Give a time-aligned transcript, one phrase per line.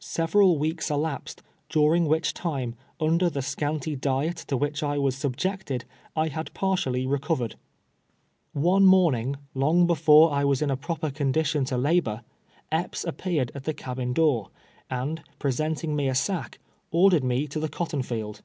[0.00, 5.16] Several weeks elaps ed, durinjT: which time, under the scanty diet to which I was
[5.16, 7.54] sul)jected, I had partially recovered.
[8.52, 12.20] One morning, long before I was in a proj)er condition to labor,
[12.70, 14.50] Epps appeared at the cabin door,
[14.90, 16.58] and, present ing me a sack,
[16.90, 18.42] ordered me to the cotton field.